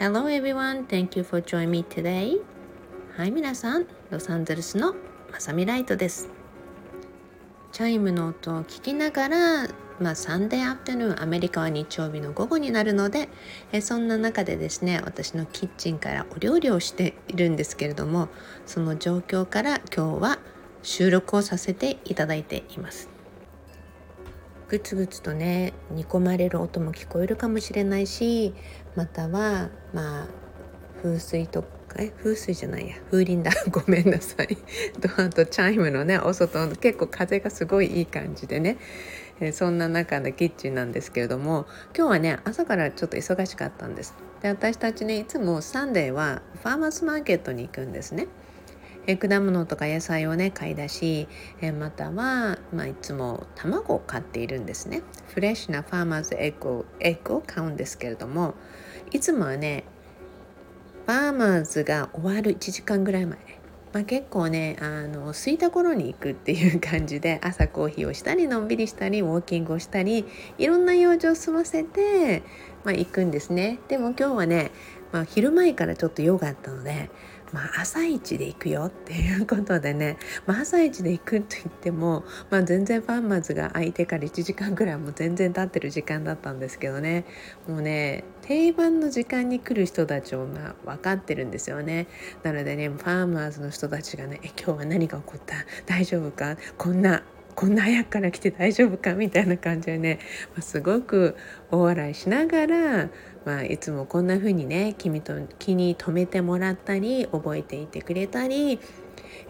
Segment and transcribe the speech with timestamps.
[0.00, 2.40] Hello everyone, thank you for joining me today.
[3.16, 4.94] はい、皆さん、ロサンゼルスの
[5.32, 6.28] まさみライトです。
[7.72, 13.28] チャイムの音を聞きながら、まあ、サンデーアフタヌーン、アメリカは日曜日の午後になるので、
[13.72, 18.28] えそんな中でですね、私のキッチンからお料理をしているんですけれども、
[18.66, 20.38] その状況から今日は
[20.84, 23.17] 収録をさせていただいています。
[24.68, 28.54] ぐつぐつとね煮込まれる音も聞こえるかもしれないし
[28.96, 30.26] またはまあ
[31.02, 32.96] 風水とかえ風水じゃないや。
[33.10, 33.50] 風鈴だ。
[33.70, 34.56] ごめんなさい。
[35.00, 38.76] とあとチャイムのねお外の結構風がすごいいい感じでね、
[39.40, 41.66] えー、そんな中のキッチンなんですけれども
[41.96, 44.14] 今日はね朝からちょっと忙しかったんです。
[44.42, 48.28] で私たちねいつも Sunday は farmers market に行くんですね。
[49.08, 51.28] え果物とか野菜をね買い出し、
[51.62, 55.02] えまたは、まあ、いつも卵を買っているんですね。
[55.28, 58.54] フレッシュなファーマーズエッグをエッグを買うんですけれども
[59.10, 59.84] いつもはね
[61.06, 63.38] ファーマーズが終わる1時間ぐらい前。
[63.94, 70.26] まあ、結構ねあの空いた頃に行くっていう感じで朝コーヒーをしたりのんびりしたりウォーキングをしたり
[70.58, 72.42] いろんな用事を済ませて、
[72.84, 73.78] まあ、行くんですね。
[73.88, 74.70] でも今日はね、
[75.12, 77.08] まあ、昼前からちょっと用があったので
[77.52, 87.24] まあ、朝一で行くよっていうことでね、まあ、朝一で行くと言っても、まあ、全然ファンマーズが空いてから1時間ぐらいもう全然経ってる時間だったんですけどね。
[87.66, 92.06] もうね定番の時間に来る人たちをまあ分かってるんですよね。
[92.42, 95.54] なのでねファーマーズの人たちがね「え今日は何が起こった？
[95.86, 96.56] 大丈夫か？
[96.76, 97.22] こんな
[97.58, 100.20] こんな早くから来て大丈夫かみたいな感じでね、
[100.54, 101.36] ま、すごく
[101.72, 103.10] 大笑いしながら、
[103.44, 108.78] まあ、いつもこんな風にね君と気に留めてもらったり覚えていてくれたり。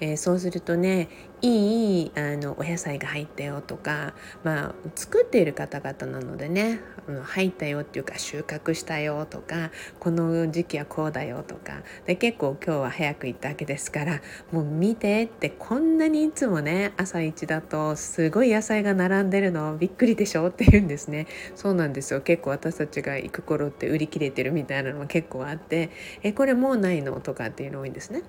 [0.01, 1.09] えー、そうするとね
[1.41, 6.81] いいあのお野菜が入ったよとか、まあ、作っている方々なのでね
[7.25, 14.21] 入ったよっていうか収穫したよとかこの時期はこうだよとかで結構今日は早く行ったわけですから
[14.51, 25.91] もう見てってこんなにいつもね朝一だとすごい野菜が並んでるのびっくりでしょって言うんですねそうなんですよ結構私たちが行く頃って売り切れてるみたいなのも結構あって
[26.25, 28.23] えこれもうないのとかっていうの多いんですね。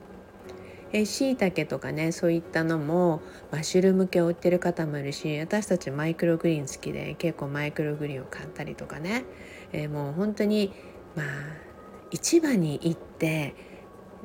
[1.05, 9.25] しいたけとかねそういったのもマッシュルーム系を売ってる方もいるし私たちマイクログリーン好きで結構マイクログリーンを買ったりとかね、
[9.71, 10.73] えー、もう本当に
[11.15, 11.25] まあ
[12.11, 13.53] 市場に行って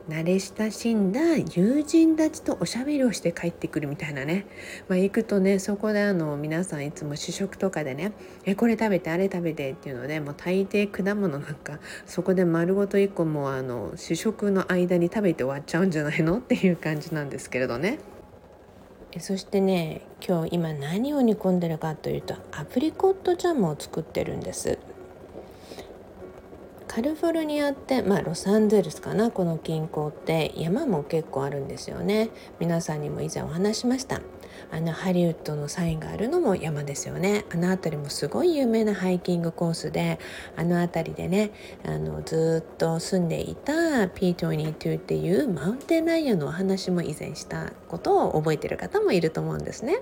[0.09, 4.47] 慣れ親しんだ友人たちとおしゃべりをして帰ってくるみたいなね、
[4.87, 8.13] まあ、行くとねそこであの皆さんいつも試食とかでね
[8.45, 17.99] 「えこれ食べてあれ食べて」っていうのでもう大抵果物なんかそこで丸ごと1個もあの試食の間に食べて終わっちゃうんじゃないのっていう感じなんですけれどね。
[19.21, 24.79] そしてね今日今何を煮込んでるかというとアプリコットジャムを作ってるんです。
[26.95, 32.31] カリフォルニアって、まあ、ロサンゼルスかなこの近郊って山も結構あるんですよね。
[32.61, 34.21] 皆さんにも以前お話しました。
[34.71, 37.47] あのハリウッドのサインがあるのも山ですよね。
[37.53, 40.21] あの辺りもすごい有名なハイキングコースで
[40.55, 41.51] あの辺りでね
[41.85, 49.99] あのずっと住んでいた P22 っていうマウンテンライオンのお話も以前したことを覚えてる方もいると思うんですね。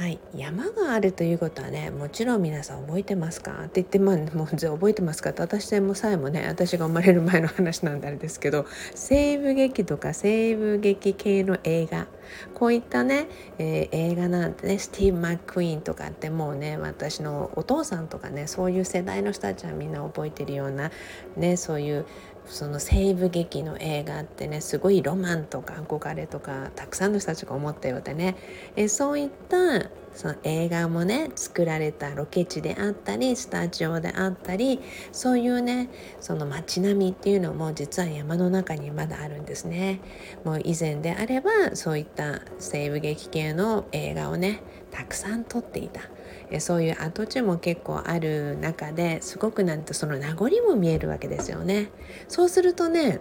[0.00, 3.64] はい、山があるということはねもちろん皆さん覚えてますか？
[3.64, 12.06] って言ってまあもう覚えてますかって私でもさえもね私が生まれる前の話なんであれですけど西部劇とか西部劇系の映画
[12.54, 13.28] こういったね、
[13.58, 20.90] えー、映画なんてねスティーブ・マック・イーンとかってもうね私のお父さんとかねそういう世代の人たちはみんな覚えてるような
[21.36, 22.06] ねそういう
[22.50, 28.36] その西部劇の映画ってねすごいロマンとか憧れとかたくさんの人たちが思ったようでね
[28.74, 34.80] えそういったその映画もね作られたロケ地であったりスタジオであったり
[35.12, 35.88] そういうね
[36.20, 40.00] その街並みっていうのも実は山の中にまだあるんですね。
[40.44, 46.02] もう以前であればそういった西部劇系の映画をねたくさん撮っていた。
[46.58, 51.90] そういう跡地も結構ある中ですごくなんてその名残も見えるわけですよね。
[52.26, 53.20] そうするとね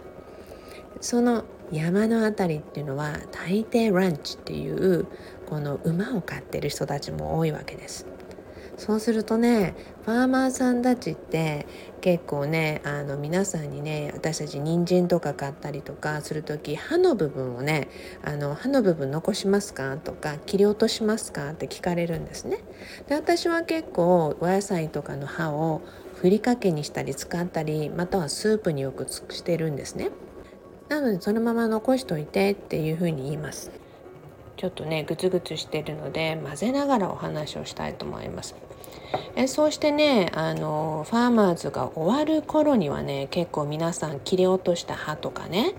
[1.01, 5.05] その山の辺りっていうのは大抵ランチっていう
[5.45, 8.07] この馬を飼ってる人たちも多いわけです。
[8.79, 11.67] そうするとねファーマーさんたちって
[11.99, 17.89] 結構ねあの皆さんにね私たち人参とか買ったりとかする時歯の部分をね
[18.23, 19.97] あの歯の部分残しますか？
[19.97, 21.49] とか切り落としますか？
[21.51, 22.59] って聞かれるんですね。
[23.07, 25.81] で私は結構お野菜とかの歯を
[26.15, 30.09] ふりかけにしたり使ったりまたはスープによくしてるんですね。
[30.87, 33.71] なのでそのまま残しといてっていうふうに言います。
[34.55, 38.55] ちょっとねグツグツしてるので混ぜながらお話をしたいと思います。
[39.35, 45.73] えそうしてねあのファーマーズが終わる頃にはね結構皆さん切り落とした葉とかね、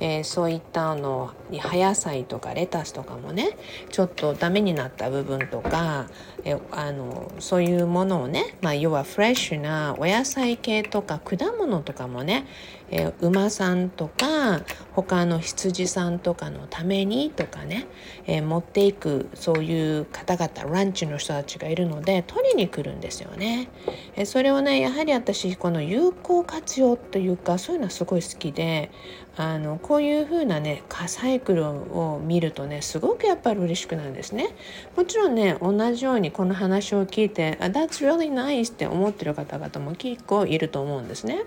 [0.00, 3.56] えー、そういったの葉野菜とかレタスとかもね
[3.90, 6.06] ちょっとダメになった部分とか
[6.44, 12.46] えあのそういうものをね、まあ、要はフレッシュなお野菜系とか果物とかもね、
[12.92, 14.60] えー、馬さんとか
[14.92, 17.86] 他の羊さんとかのためにとかね、
[18.26, 23.68] えー、持っていくそういう方々ランチの人たちがいるので取りに来るんですよね。
[24.14, 28.90] えー、それをねやはり私この有効活用というかそういうのはすごい好きで
[29.36, 34.54] あのこういう風なねカサイクルを見るとねすごくやっぱり嬉しくなるんですね。
[34.96, 41.44] もちろんね同じようにこの話を聞いて「That's really nice」って思ってる方々も結構いると思うんですね。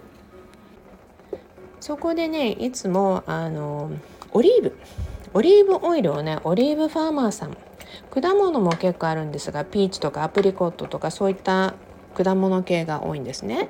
[1.80, 3.92] そこでねいつもあの
[4.32, 4.78] オリーブ
[5.34, 7.58] オリーブオイルをねオリーブファーマーさん
[8.10, 11.76] 果物も結構あるんですがピーチとかアプリコットとかそういった
[12.16, 13.70] 果物系が多いんですね。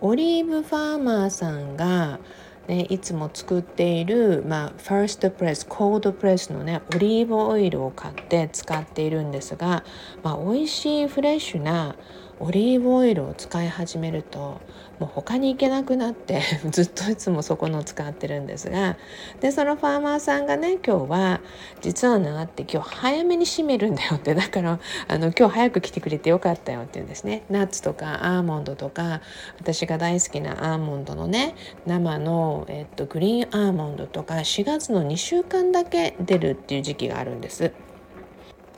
[0.00, 2.18] オリーブファーマーさんが
[2.66, 9.84] ね、いつも作っている、まあ、ファーストプレスコードプレスのねオリーブオイルを買って使っているんですが、
[10.22, 11.94] まあ、美味しいフレッシュな
[12.40, 14.60] オリーブオイルを使い始めると
[14.98, 18.96] もう他に行けなくなって ずっといつもそこの使ってるんですが
[19.40, 21.40] でそのファーマーさんがね今日は
[21.80, 24.78] 実はなって今日早めに閉めるんだよって だから
[25.08, 29.20] あの今日早く来てくれてよかったよって言うんですねナッツとかアーモンドとか
[29.58, 31.54] 私が大好きなアーモンドのね
[31.86, 37.72] 生の、えっと、グリーンアーモンドとか4月の2週間だけ出るっていう時期があるんです。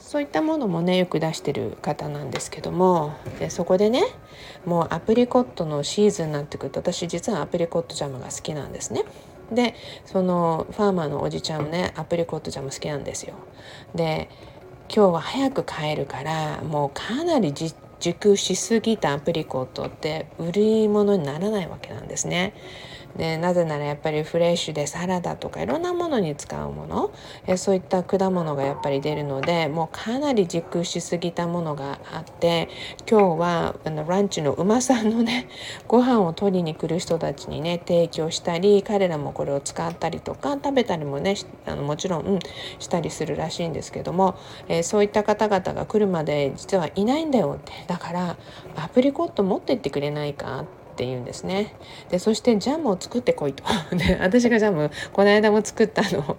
[0.06, 4.05] そういったものもねよく出してる方なんですけどもでそこでね
[4.64, 9.03] もうアプリコットのシーズンになってくると私実はアプリコットジャムが好きなんですね。
[9.50, 9.75] で
[10.05, 13.35] そのファーマーのおじちゃんもねアプリコットジャム好きなんですよ。
[13.97, 14.29] で
[14.88, 17.53] 今日は早く帰るからもうかなり
[17.99, 22.55] 熟しすぎたアプリコットって売り物にならないわけなんですね。
[23.17, 27.11] でなぜならやっぱりフレッシュでサラダとかいろんなものに使うもの
[27.47, 32.69] えそういった果物がやっぱり出るのでもうかなり熟しすぎたものがあって
[33.08, 35.49] 今日はあのランチの馬さんのね
[35.88, 41.37] ご飯を取りに来る人たちにね提供したり彼らもこれを使ったりとか食べたりもね
[41.67, 42.38] あのもちろん、うん、
[42.79, 44.37] したりするらしいんですけども、
[44.69, 47.73] え、そういった方々が来るまで実はいないんだよって。
[47.87, 48.37] だから
[48.76, 51.75] アプリコット持ってってくれないかってって言うんですね。
[52.08, 53.62] でそしてジャムを作ってこいと。
[53.94, 56.38] で私がジャムこの間も作ったの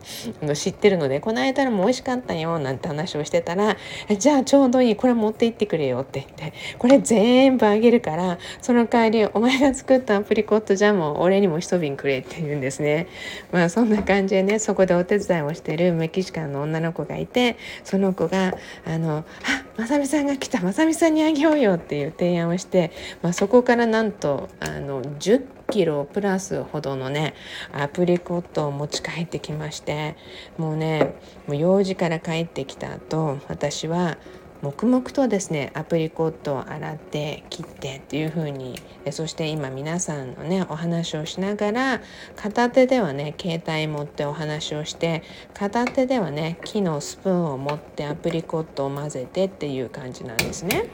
[0.51, 3.77] を知ってるのでこの間も美味しかったよなんて話をしてたら
[4.17, 13.07] じゃあちょうどいいこれ持って行ってくれよって言ってこれ全部あげるからその代わりお前が作ったアプリコットジャムを俺にも一瓶くれって言うんですね。
[13.51, 18.55] まあそんな感じでねそこでお手伝いをしてるメキシカンの女の子がいてその子が
[18.85, 27.33] あの「あまさみさんが来たまさみさんにあげようよ」っていう提案をして、まあ、そこからなんとあの10キロプラスほどのね
[27.71, 30.15] アプリコットを持ち帰ってきまして
[30.57, 31.15] もうね
[31.47, 34.17] もう用事から帰ってきた後私は
[34.63, 42.01] 黙々とですねアプリコットを洗って切ってっていう風にそして今皆さんのねお話をしながら
[42.35, 45.21] 片手ではね携帯持ってお話をして
[45.53, 50.85] 片手ではね木のスプーンを持ってアプリコットを混ぜてっていう感じなんですね。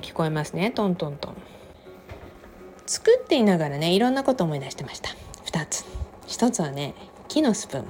[0.00, 0.70] 聞こえますね？
[0.70, 1.36] トントントン。
[2.86, 5.10] 作っていながらねいろんなこと思い出してました。
[5.46, 5.84] 2つ。
[6.28, 6.94] 1つはね
[7.28, 7.84] 木のスプーン。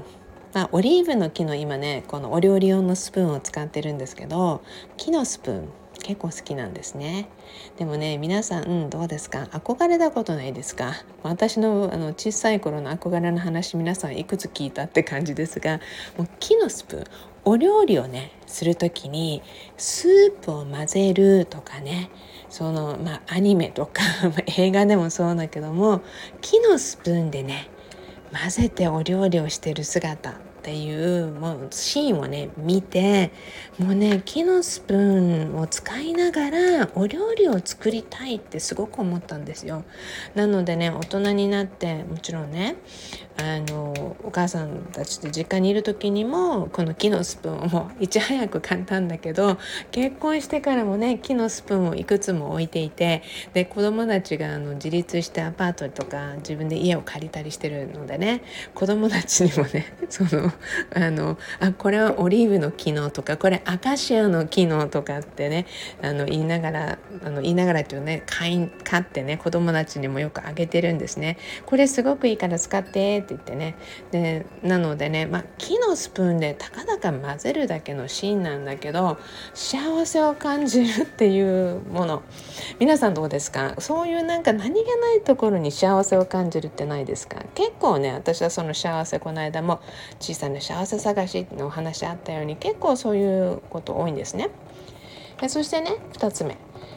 [0.52, 4.62] まあ、オリーブの木の今ねこのお料理用のスプーンを使ってるんですけど
[4.96, 5.68] 木のスプーン
[6.02, 7.28] 結構好きなんですね。
[7.78, 9.48] でもね皆さん、うん、どうですか？
[9.52, 10.94] 憧れたことないですか？
[11.22, 15.80] 私のあの小さい頃の憧れの話皆さんいくつ聞いたって感じですが
[16.16, 17.04] もう木のスプーン。
[17.44, 19.42] お料理をねする時に
[19.76, 22.10] スープを混ぜるとかね
[22.48, 24.02] そのまあアニメとか
[24.58, 26.02] 映画でもそうだけども
[26.40, 27.68] 木のスプーンでね
[28.32, 30.45] 混ぜてお料理をしてる姿。
[30.66, 33.30] っていうもうシーンをね見て
[33.78, 39.84] もうね木のスプーンを使いながらお料理を作りたいってすごく思ったんですよ。
[40.34, 42.74] なのでね大人になってもちろんね
[43.38, 49.58] あのお母さんたちで実家にいる時にもこの木のスプーンをいち早く買ったんだけど
[49.90, 58.42] 結婚してからもね木のスプーンをいくつも置いていてで子供たちがあの自立してアパートとか自分で家を借りたりしてるのでね
[58.74, 60.50] 子供たちにもねその
[60.94, 65.66] あのあこれはオリーブの木のとかこれアカシアの木のとかってね
[66.02, 71.38] あの言いながらあの言いながらというね買い買ってね子供たちにもよくあげてるんですね。
[71.64, 73.76] これすごくいいから使ってって言ってね。
[74.10, 79.18] でなのでね、まあ、木のスプーンでたかだか混ぜるだけのシーンなんだけど
[79.54, 82.22] 幸せを感じるっていうもの。
[82.78, 83.74] 皆さんどうですか？
[83.78, 87.44] そういうなんか何気ないところに幸せを感じるってないですか？
[87.54, 89.80] 結構ね私はその幸せこの間も
[90.20, 94.50] 小さな幸せ探しのお話あったように結構そういうこと多いんですね。
[95.40, 96.56] でそしてね2つ目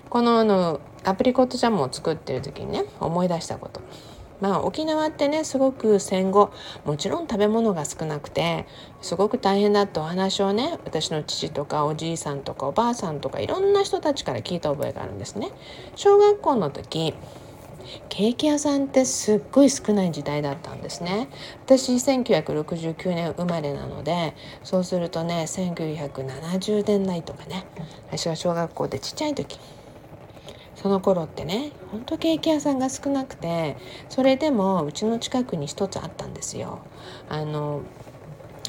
[0.09, 3.81] このあのアプリコットジャムを作ってる時にね思い出したこと。
[4.41, 6.51] まあ沖縄ってねすごく戦後
[6.85, 8.65] もちろん食べ物が少なくて
[9.01, 15.51] すごく大変だってお話をね私の父とかおじいさんとかおばあさんとかいろんな人たちから聞いた覚えがあるんですね。
[15.95, 17.13] 小学校の時
[18.09, 21.29] ケーキ屋さんってすっごい少ない時代だったんですね
[21.65, 27.65] 私1969年生まれなのでそうするとね1970年代とかね
[28.07, 29.59] 私が小学校でちっちゃい時
[30.75, 33.75] その頃ってねほんとケーキ屋さんが少なくて
[34.07, 36.79] それでもうちの近くに一つあったんですよ。
[37.27, 37.81] あの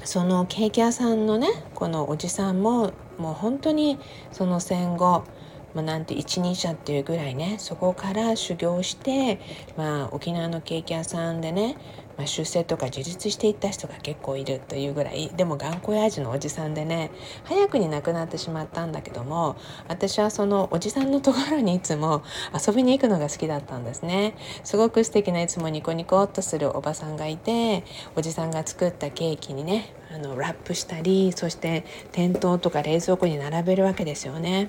[0.03, 3.99] そのケーキ屋さんのねこのおじさんももう本当に
[4.33, 5.25] その戦後
[5.73, 9.41] まあ、なんて一人者っていうぐらいねそこから修行して、
[9.77, 11.79] まあ、沖縄のケーキ屋さんでね
[12.21, 17.11] まあ、出世とか自立していった人が結構いるというぐらいでも頑固親父のおじさんでね
[17.45, 19.57] 早くに亡くなってしまったんだけども
[19.89, 22.23] 私はそのおじさんのところにいつも
[22.55, 24.35] 遊びに行くのが好きだったんですね。
[24.65, 27.85] すごく素敵ないつもニコニコっとするおばさんがいて
[28.15, 34.69] おじさんが作ったケーキにねあのラップしたりそして店頭とか冷蔵庫に並べるわけですよね。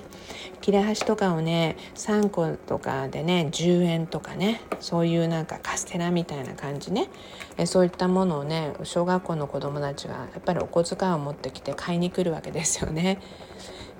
[0.62, 7.08] 切れ端とかをね3個とかでね10円とかねそういうなんかカステラみたいな感じね
[7.56, 13.20] えそういったものをね小学校の子どもたちがやっぱりお小遣いを持ってきて買いに来るわけですよね。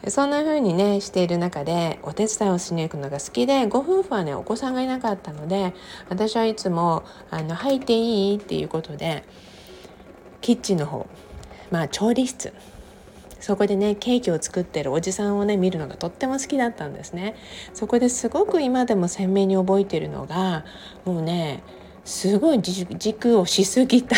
[0.08, 5.74] そんな風にねしている中でお手伝いをしに行くのが好きでご夫婦はねお子さんがいなかったので
[6.08, 9.22] 私はいつも「あの入っていい?」っていうことで
[10.40, 11.06] キッチンの方
[11.70, 12.52] まあ調理室
[13.38, 17.36] そこでねケーキを作ってるおじさんをね見るのがとっても好きだったんですね
[17.72, 20.64] そこですごく今でも鮮明に覚えているのが
[21.04, 21.62] もうね
[22.04, 24.16] すごい軸をしすぎた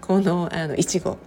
[0.00, 1.18] このあのいちご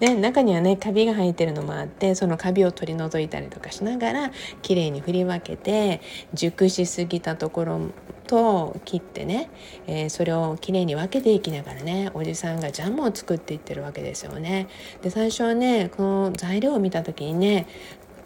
[0.00, 6.00] で中にはねカビが生えてるのもあってそのカビを取り除いたりとかしながら綺麗に振り分けて
[6.34, 7.80] 熟しすぎたところ
[8.26, 9.50] と切ってね、
[9.86, 14.68] えー、それをきれいに分けていきながらねおじさんがジャムを作っていってるわけですよね。
[15.02, 17.66] で最初はねこの材料を見た時にね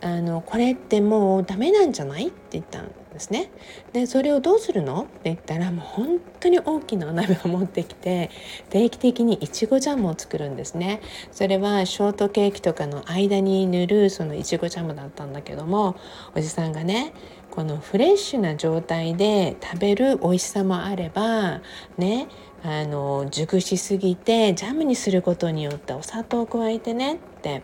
[0.01, 2.29] あのこれってもうダメなんじゃない？
[2.29, 3.51] って言ったんですね。
[3.93, 5.03] でそれをどうするの？
[5.03, 8.31] って言ったらもう本当に大きなお鍋を持ってきて
[8.69, 11.01] 定期的にいちごジャムを作るんですね。
[11.33, 15.97] それはショートケーキとかの間に塗るそのいちごジャムだったんだけども
[16.35, 17.13] おじさんがね
[17.51, 21.63] このフレッシュな状態で食べる美味しさもあれば
[21.97, 22.29] ね
[22.63, 27.63] あの熟しすぎてジャムにすることによってお砂糖を加えてねって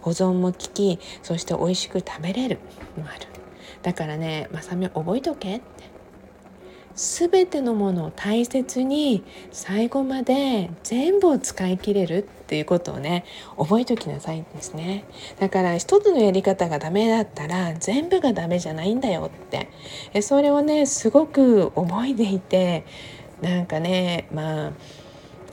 [0.00, 2.58] 保存も効きそして美味しく食べれる
[2.96, 3.26] もある
[3.82, 5.92] だからねまさみ覚えとけって。
[6.94, 13.24] 全てのものを大切に最後まで全部を使い切れるっていうことをね
[13.56, 15.04] 覚えておきなさいんですね。
[15.40, 19.48] だから一つのやり方がダメだったら全部がダメじゃないんだよっ
[20.10, 20.22] て。
[20.22, 22.84] それをねすごく覚えていて
[23.40, 24.72] なんかねまあ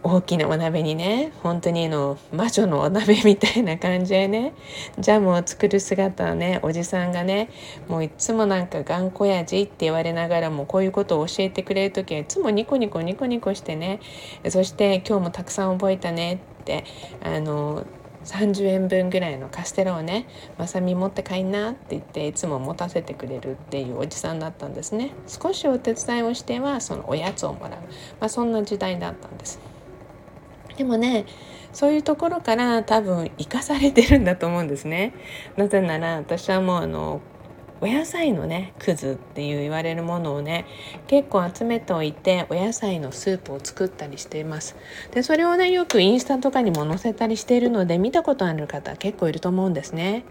[0.02, 4.54] 大きなお鍋にね本当にあの魔女のお鍋みたいな感じでね
[4.98, 7.50] ジャムを作る姿をねおじさんがね
[7.88, 14.00] もういつもなんか頑固やじって言われながらもこういうことを教えてくれる時はいつもニコニコニコニコしてね
[14.48, 16.86] そして今日もたくさん覚えたねって
[17.22, 17.86] あの
[18.26, 20.28] 30円分ぐらいのカステラをね
[20.58, 25.12] 「まさみ持って帰んな」って言っていつも持たせてくれるっていうおじさんだったんですね。
[25.28, 27.72] 少しお手伝いをしてはそのおやつをもらう、
[28.20, 29.60] まあ、そんな時代だったんです。
[30.80, 31.26] でもね
[31.74, 35.14] そういうところから多分生かされてるんだと思うんですね。
[35.58, 37.20] なぜなら私はもうあの
[37.82, 40.66] お野菜のねくずっていう言われるものをね
[41.08, 44.76] 結構集めておいてお野菜のスープを作ったりしています
[45.12, 50.26] でそれをねよくインスタとかにも載せたりしているので見たことある方結構いると思うんですね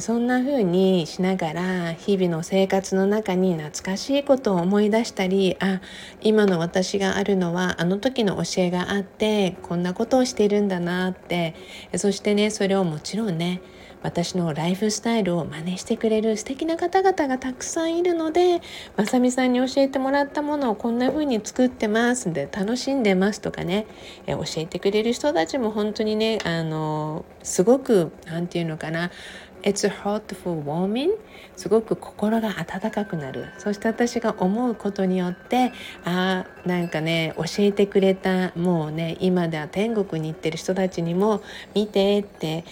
[0.00, 5.82] そんな風にしながら日々の生活の中に懐かしいことを思い出したりあ
[6.22, 11.54] 今の私があるのはあの時の教えがあってこんなことをしているんだなって
[11.96, 13.60] そしてねそれをもちろんね
[14.02, 18.60] 私のライフスタイルを真似してくれる素敵な方々がたくさんいるので
[18.96, 23.86] まさみさんに教えてもらったものをこんな風に作ってますで楽しんでますとかね、
[24.26, 29.10] 教えてくれる人たちも本当にねあのすごく何て言うのかな
[29.62, 31.10] It's hot for warming.
[31.56, 33.46] すごく心が温かくなる。
[33.58, 35.72] そして私が思うことによって
[36.04, 41.42] ああなんかね教えてくれたもうね今では天国に行ってる人たちにも
[41.74, 42.64] 見てって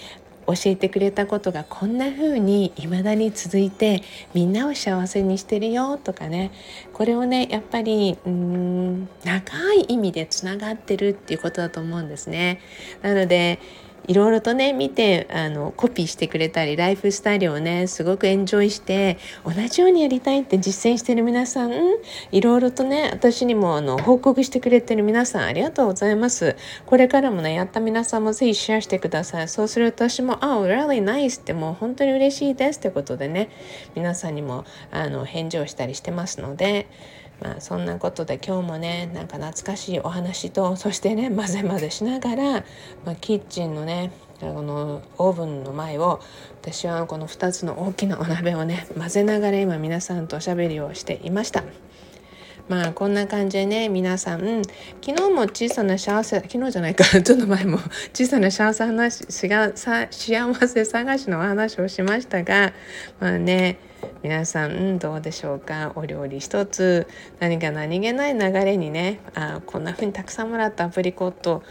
[0.47, 4.02] 教えてくれたことがこんな風に未だに続いて
[4.35, 6.50] みんなを幸せにしてるよとかね。
[6.92, 12.61] これをねやっぱりうん長い意味でつながってるっていうことだと思うんですね。
[13.02, 13.61] なので
[14.07, 21.73] いろいろとね見てあのコピーしてくれたりライフスタイルをねすごくエンジョイして同じようにやりたいって実践してる皆さん
[22.33, 26.57] いろいろとね私にもあの報告してくれてる皆さんありがとうございます。
[26.87, 29.49] これからもねやった皆さんもぜひシェアしてください。
[29.49, 33.49] そうすると私も「あ、oh, really nice」ってもう本当に嬉しいですってことでね
[33.95, 36.87] 皆さんにもあの返事をしたりしてますので
[37.40, 42.52] まあ、そんなことで今日もねなんか懐かしいお話とそしてね混ぜ混ぜしながら、
[43.04, 46.20] まあ、キッチンのねこのオーブンの前を
[46.62, 51.64] 私はこの2つの大きなお鍋をね混ぜながら今皆さんとおしゃべりをしていました。
[52.71, 54.62] まあこんな感じでね皆さん、
[55.05, 57.79] 昨日も小さな幸せ昨日じゃないか ちょっと前も
[58.15, 62.73] 小さな幸せ話幸せ探しのお話をしましたが
[63.19, 63.79] まあね
[64.23, 65.91] 皆さん、うん、どうでしょうか？
[65.97, 67.09] お料理一つ
[67.41, 71.65] 何か何気ない流れにねあこんな風にたくさんもらったアプリコット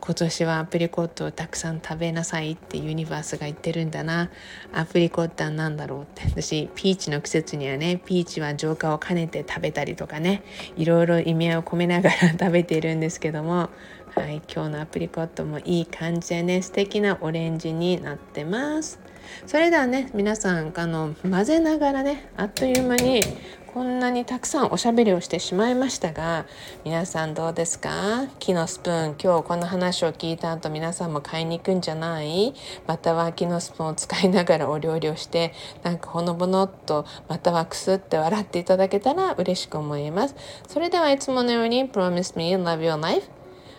[0.00, 4.30] 今年はアプリコットをたくさん食べなさいってユニバースが言ってるんだな。
[4.72, 6.22] アプリコットは何だろうって。
[6.24, 10.42] 私ピーチの季節にはねピーチは浄化を兼ねて食べたりとかね
[10.76, 13.70] いろいろ意味合いを込めながら食べているんですけども。
[14.14, 18.98] はい今日のアプリコットもいい感じでね素敵なオレンジになってます。
[19.46, 23.22] それではね皆さんあの混ぜながらねあっという間に
[23.72, 26.44] こんなにたくさんおしゃべりをしてしまいましたが
[26.84, 28.26] 皆さんどうですか？
[28.40, 32.52] 木のスプーン今日この話を聞いた後皆さんも買いに行くんじゃない？
[32.88, 35.52] または木のスプーンを使いながらお料理をして
[35.84, 40.34] なんかほのぼのっとまたはくすって笑っていただけたら嬉しく思います。
[40.66, 43.28] それではいつものように Promise me love your life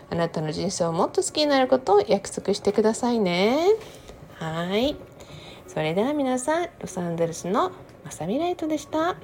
[0.10, 3.66] あなたの人生をもっと好きになることを約束してくださいね。
[4.36, 4.96] はい。
[5.68, 7.74] それでは皆さんロサンゼルスの
[8.06, 9.18] まさみライトでした。